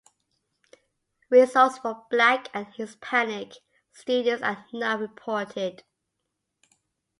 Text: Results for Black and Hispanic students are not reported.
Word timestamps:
Results 1.29 1.77
for 1.77 2.07
Black 2.09 2.47
and 2.55 2.65
Hispanic 2.73 3.51
students 3.93 4.41
are 4.41 4.65
not 4.73 4.99
reported. 4.99 5.83